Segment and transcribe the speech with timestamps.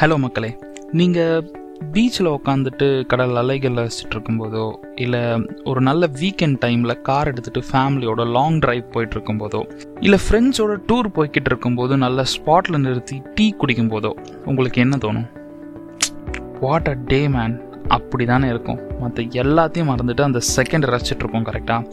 [0.00, 0.56] Hello மக்களே.
[0.92, 1.52] நீங்கள்
[1.92, 5.20] பீச்சில் உட்காந்துட்டு கடல் அலைகளில் ரசிச்சுட்டு இருக்கும்போதோ இல்லை
[5.64, 9.60] ஒரு நல்ல வீக்கெண்ட் டைமில் கார் எடுத்துகிட்டு ஃபேமிலியோட லாங் டிரைவ் போயிட்டு இருக்கும்போதோ
[10.00, 14.12] இல்லை ஃப்ரெண்ட்ஸோட டூர் போய்கிட்டு இருக்கும்போது நல்ல ஸ்பாட்டில் நிறுத்தி டீ குடிக்கும்போதோ
[14.44, 15.28] உங்களுக்கு என்ன தோணும்?
[16.60, 18.80] வாட் அ டே மேன் அப்படி தானே இருக்கும்.
[19.00, 21.84] மற்ற எல்லாத்தையும் மறந்துட்டு அந்த செகண்ட் ரசிச்சிட்ருக்கோம் கரெக்டாக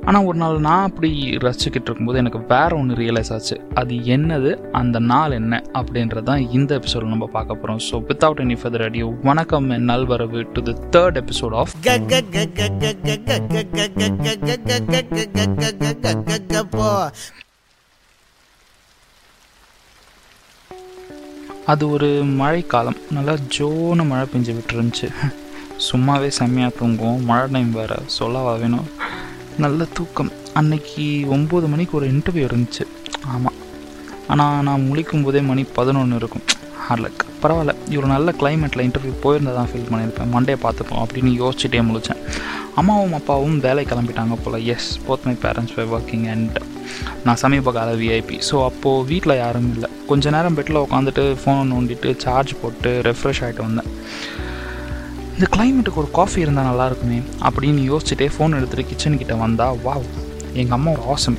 [0.00, 4.98] ஆனால் ஒரு நாள் நான் அப்படி ரசிச்சுக்கிட்டு இருக்கும்போது எனக்கு வேற ஒன்று ரியலைஸ் ஆச்சு அது என்னது அந்த
[5.06, 9.68] நாள் என்ன அப்படின்றது தான் இந்த எபிசோட் நம்ம பார்க்க போகிறோம் ஸோ வித்தவுட் எனி ஃபர்தர் அடியோ வணக்கம்
[9.70, 11.74] என் நல்வரவு to the third episode of
[21.66, 22.08] அது ஒரு
[22.38, 25.08] மழைக்காலம் நல்லா ஜோன்னு மழை பெஞ்சு விட்டுருந்துச்சு
[25.86, 28.88] சும்மாவே செம்மையாக தூங்குவோம் மழை டைம் வேறு சொல்லவா வேணும்
[29.64, 30.30] நல்ல தூக்கம்.
[30.58, 32.84] அன்னைக்கு ஒம்பது மணிக்கு ஒரு இன்டர்வியூ இருந்துச்சு.
[33.34, 33.58] ஆமாம்
[34.32, 36.44] ஆனால் நான் முழிக்கும் போதே மணி பதினொன்று இருக்கும்.
[36.86, 37.72] ஹார்லக் பரவாயில்ல.
[37.92, 40.30] இவ்வளோ நல்ல கிளைமேட்டில் இன்டர்வியூ போயிருந்தா தான் ஃபீல் பண்ணியிருப்பேன்.
[40.34, 42.20] மண்டே பார்த்துப்போம் அப்படின்னு யோசிச்சுட்டே முழிச்சேன்.
[42.80, 44.58] அம்மாவும் அப்பாவும் வேலை கிளம்பிட்டாங்க போல்.
[44.74, 46.58] As both my parents were working and
[47.26, 49.88] நான் சமீப கால விஐபி ஸோ அப்போது வீட்டில் யாரும் இல்லை.
[50.10, 53.90] கொஞ்ச நேரம் பெட்டில் உட்காந்துட்டு ஃபோனை நோண்டிட்டு சார்ஜ் போட்டு ரெஃப்ரெஷ் ஆகிட்டு வந்தேன்.
[55.40, 60.08] இந்த கிளைமேட்டுக்கு ஒரு காஃபி இருந்தால் நல்லா இருக்குமே அப்படின்னு யோசிச்சுட்டே ஃபோன் எடுத்துகிட்டு கிச்சன்கிட்ட வந்தால் வாவ்
[60.60, 61.38] எங்கள் அம்மா ஒரு ஆசம்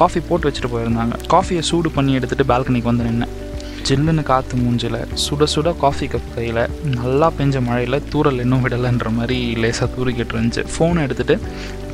[0.00, 1.16] காஃபி போட்டு வச்சுட்டு போயிருந்தாங்க.
[1.32, 3.32] காஃபியை சூடு பண்ணி எடுத்துகிட்டு பால்கனிக்கு வந்து நின்னேன்.
[3.88, 6.62] ஜில்லுன்னு காற்று மூஞ்சில் சுட சுட காஃபி கப் கையில்
[7.00, 10.64] நல்லா பெஞ்ச மழையில் தூரல் இன்னும் விடலைன்ற மாதிரி லேசாக தூரிக்கிட்டு இருந்துச்சு.
[10.74, 11.36] ஃபோனை எடுத்துகிட்டு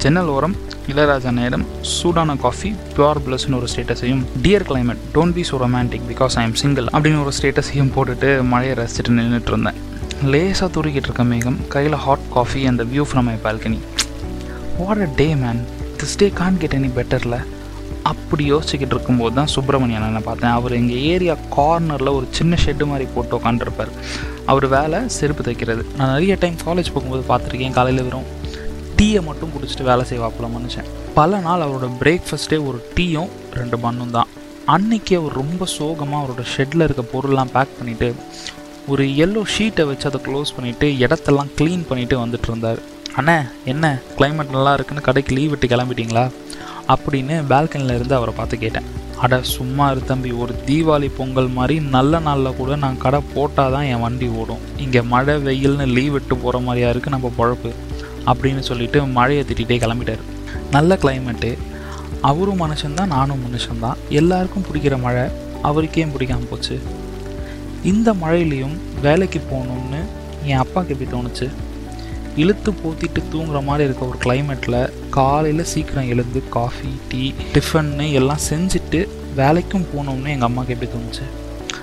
[0.04, 0.58] ஜன்னல் ஓரம்
[0.92, 6.36] இளையராஜா நேரம் சூடான காஃபி பியூர் பிளஸ்னு ஒரு ஸ்டேட்டஸையும் dear climate don't be so romantic because
[6.42, 9.80] I am single அப்படின்னு ஒரு ஸ்டேட்டஸையும் போட்டுட்டு மழையை ரசிச்சுட்டு நின்றுட்டு இருந்தேன்.
[10.25, 13.78] லேசாக தூரிக்கிட்டு இருக்க மேகம் கையில் ஹாட் காஃபி அந்த view from my balcony
[14.78, 15.61] what a day man
[16.00, 17.36] this day can get any பெட்டரில்
[18.11, 20.55] அப்படி யோசிச்சுக்கிட்டு இருக்கும்போது தான் சுப்பிரமணியன் நான் பார்த்தேன்.
[20.58, 23.92] அவர் எங்கள் ஏரியா கார்னரில் ஒரு சின்ன ஷெட்டு மாதிரி போட்டு உட்காந்துருப்பார்
[24.47, 25.84] அவர் வேலை செருப்பு தைக்கிறது.
[25.98, 28.28] நான் நிறைய டைம் காலேஜ் போகும்போது பார்த்துருக்கேன் காலையில் வெறும்
[28.98, 30.91] டீயை மட்டும் குடிச்சிட்டு வேலை செய்வாப்பில் மனுஷன்.
[31.14, 34.30] பல நாள் அவரோட பிரேக்ஃபாஸ்ட்டே ஒரு டீயும் ரெண்டு பண்ணும் தான்.
[34.74, 38.08] அன்னைக்கு அவர் ரொம்ப சோகமாக அவரோட ஷெட்டில் இருக்க பொருள்லாம் பேக் பண்ணிவிட்டு
[38.86, 42.79] ஒரு எல்லோ ஷீட்டை வச்சு அதை க்ளோஸ் பண்ணிவிட்டு இடத்தெல்லாம் க்ளீன் பண்ணிவிட்டு வந்துட்டு இருந்தார்.
[43.17, 43.98] அண்ணே என்ன?
[44.19, 46.30] கிளைமேட் நல்லா இருக்குன்னு கடைக்கு லீவ் விட்டு கிளம்பிட்டீங்களா?
[46.89, 48.83] அப்படின்னு பால்கனியில் இருந்து அவரை பார்த்து கேட்டேன்.
[49.20, 53.83] அட சும்மா இரு தம்பி ஒரு தீபாவளி பொங்கல் மாதிரி நல்ல நாளில் கூட நான் கடை போட்டால் தான்
[53.83, 54.58] என் வண்டி ஓடும்.
[54.77, 57.73] இங்கே மழை வெயில்னு லீவ் விட்டு போகிற மாதிரியா இருக்குது நம்ம பொழப்பு
[58.27, 60.20] அப்படின்னு சொல்லிட்டு மழையை திட்டிகிட்டே கிளம்பிட்டார்.
[60.70, 61.58] நல்ல கிளைமேட்டு
[62.20, 63.95] அவரும் மனுஷன்தான் நானும் மனுஷன்தான்.
[64.08, 65.30] எல்லாருக்கும் பிடிக்கிற மழை
[65.63, 66.80] அவருக்கே பிடிக்காமல் பிடிக்காம போச்சு.
[67.92, 70.01] இந்த மழையிலையும் வேலைக்கு போகணுன்னு
[70.45, 71.47] என் அப்பாவுக்கு எப்படி தோணுச்சு?
[72.36, 79.01] இழுத்து போத்திட்டு தூங்குற மாதிரி இருக்க ஒரு கிளைமேட்டில் காலையில் சீக்கிரம் எழுந்து காஃபி டீ டிஃபன்னு எல்லாம் செஞ்சுட்டு
[79.36, 81.27] வேலைக்கும் போகணும்னு எங்கள் அம்மாவுக்கு எப்படி தோணுச்சு?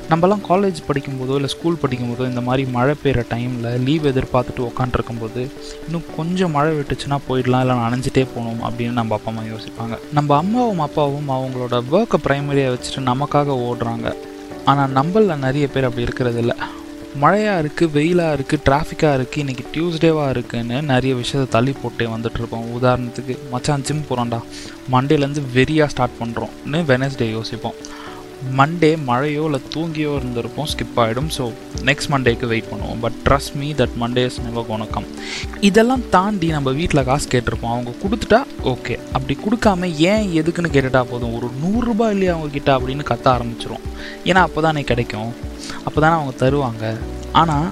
[0.09, 5.41] நம்மலாம் காலேஜ் படிக்கும்போதோ இல்லை ஸ்கூல் படிக்கும்போதோ இந்த மாதிரி மழை பெய்கிற டைமில் லீவ் எதிர்பார்த்துட்டு உக்காண்ட்ருக்கும்போது
[5.85, 9.97] இன்னும் கொஞ்சம் மழை விட்டுச்சுன்னா போயிடலாம் இல்லை நனைஞ்சிட்டே போகணும் அப்படின்னு நம்ம அப்பா அம்மா யோசிப்பாங்க.
[10.13, 14.15] நம்ம அம்மாவும் அப்பாவும் அவங்களோட ஒர்க்கை ப்ரைமரியாக வச்சுட்டு நமக்காக ஓடுறாங்க.
[14.65, 16.55] ஆனால் நம்மளில் நிறைய பேர் அப்படி இருக்கிறது இல்லை
[17.15, 23.33] மழையாக இருக்குது வெயிலாக இருக்குது டிராஃபிக்காக இருக்குது இன்றைக்கி டியூஸ்டேவாக இருக்குன்னு நிறைய விஷயத்தை தள்ளி போட்டே வந்துட்டுருப்போம் உதாரணத்துக்கு
[23.51, 24.39] மச்சான் ஜிம் போகிறோம்டா
[24.91, 27.77] மண்டேலேருந்து வெறியாக ஸ்டார்ட் பண்ணுறோம்னு வெனஸ்டே யோசிப்போம்.
[28.59, 31.43] மண்டே மழையோ இல்லை தூங்கியோ இருந்திருப்போம் ஸ்கிப் ஆகிடும் ஸோ
[31.89, 32.99] நெக்ஸ்ட் மண்டேக்கு வெயிட் பண்ணுவோம்.
[33.03, 35.07] But trust me that Monday is never கோணக்கம்
[35.69, 37.73] இதெல்லாம் தாண்டி நம்ம வீட்டில் காசு கேட்டிருப்போம்.
[37.75, 38.41] அவங்க கொடுத்துட்டா
[38.73, 41.33] ஓகே அப்படி கொடுக்காம ஏன் எதுக்குன்னு கேட்டுட்டா போதும்.
[41.39, 43.85] ஒரு நூறுரூபா இல்லையா அவங்க கிட்ட அப்படின்னு கத்த ஆரம்பிச்சிரும்.
[44.29, 45.31] ஏன்னா அப்போ தானே கிடைக்கும்.
[45.85, 46.85] அப்போ தானே அவங்க தருவாங்க.
[47.41, 47.69] ஆனால்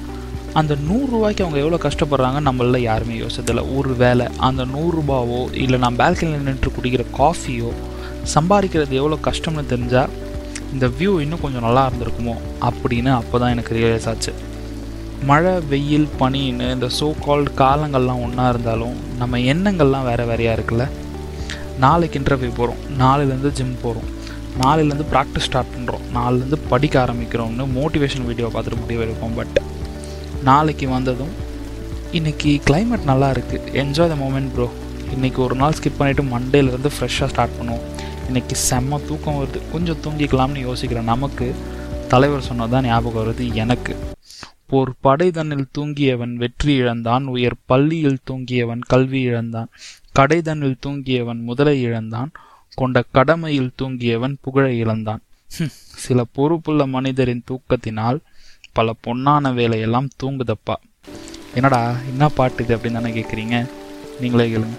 [0.59, 3.64] அந்த நூறுரூவாய்க்கு அவங்க எவ்வளோ கஷ்டப்படுறாங்க நம்மள யாருமே யோசிச்சதில்லை.
[3.78, 7.70] ஒரு வேலை அந்த நூறுரூபாவோ இல்லை நான் பால்கனியில் நின்று குடிக்கிற காஃபியோ
[8.36, 10.12] சம்பாதிக்கிறது எவ்வளோ கஷ்டம்னு தெரிஞ்சால்
[10.76, 12.36] இந்த வியூ இன்னும் கொஞ்சம் நல்லா இருந்திருக்குமோ
[12.68, 14.32] அப்படின்னு அப்போ தான் எனக்கு ரியலைஸ் ஆச்சு.
[15.30, 20.86] மழை வெயில் பனின்னு இந்த சோ கால்டு காலங்கள்லாம் ஒன்றா இருந்தாலும் நம்ம எண்ணங்கள்லாம் வேறு வேறையாக இருக்குல்ல?
[21.84, 24.09] நாளைக்கு இன்டர்வியூ போகிறோம் நாளையிலேருந்து ஜிம் போகிறோம்
[24.62, 29.36] நாளையிலேருந்து ப்ராக்டிஸ் ஸ்டார்ட் பண்ணுறோம் நாளையிலேருந்து படிக்க ஆரம்பிக்கிறோம்னு மோட்டிவேஷன் வீடியோ பார்த்துட்டு முடிவு எடுப்போம்.
[29.40, 29.59] பட்
[30.50, 31.34] நாளைக்கு வந்ததும்
[32.20, 34.67] இன்றைக்கி கிளைமேட் நல்லா இருக்குது என்ஜாய் த மூமெண்ட் ப்ரோ
[35.16, 37.85] இன்றைக்கி ஒரு நாள் ஸ்கிப் பண்ணிவிட்டு மண்டேலேருந்து ஃப்ரெஷ்ஷாக ஸ்டார்ட் பண்ணுவோம்.
[38.31, 39.59] இன்றைக்கி செம்ம தூக்கம் வருது.
[39.72, 41.47] கொஞ்சம் தூங்கிக்கலாம்னு யோசிக்கிற நமக்கு
[42.11, 43.93] தலைவர் சொன்னதான் ஞாபகம் வருது எனக்கு.
[44.69, 49.69] போர் படை தன்னில் தூங்கியவன் வெற்றி இழந்தான் உயர் பள்ளியில் தூங்கியவன் கல்வி இழந்தான்
[50.19, 52.31] கடைதனில் தூங்கியவன் முதலை இழந்தான்
[52.75, 55.22] கொண்ட கடமையில் தூங்கியவன் புகழை இழந்தான்.
[56.03, 58.22] சில பொறுப்புள்ள மனிதரின் தூக்கத்தினால்
[58.73, 60.78] பல பொன்னான வேலையெல்லாம் தூங்குதப்பா.
[61.55, 61.81] என்னடா
[62.11, 63.57] என்ன பாட்டு இது அப்படின்னு தானே கேட்குறீங்க
[64.19, 64.78] நீங்களே கேளுங்க.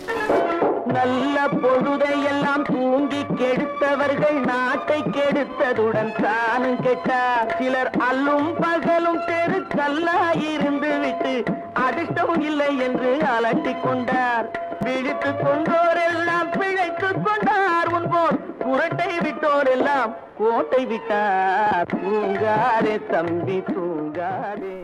[0.97, 1.37] நல்ல
[2.53, 7.57] பொழுதையெல்லாம் தூங்கி கெடுத்தவர்கள் நாட்டை கெடுத்ததுடன் தானும் கெட்டார்.
[7.59, 14.51] சிலர் அல்லும் பகலும் தெரு தெருக்கல்லாயிருந்து விட்டு அதிர்ஷ்டம் இல்லை என்று அலட்டிக் கொண்டார்.
[14.81, 17.89] விழித்துக் கொண்டோரெல்லாம் பிழைத்துக் கொண்டார்.
[17.89, 21.87] உன்போர் புரட்டை விட்டோர் எல்லாம் கோட்டை விட்டார்.
[21.95, 24.77] தூங்காரே தம்பி தூங்காரே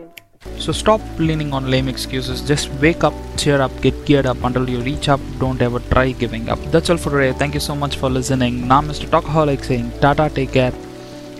[0.57, 2.41] So stop leaning on lame excuses.
[2.41, 5.19] Just wake up, cheer up, get geared up until you reach up.
[5.39, 6.59] Don't ever try giving up.
[6.71, 7.37] That's all for today.
[7.37, 8.67] Thank you so much for listening.
[8.67, 9.07] Now, Mr.
[9.07, 10.73] Talkaholic saying, Tata, take care.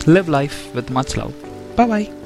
[0.05, 1.33] Live life with much love.
[1.75, 2.18] Bye bye.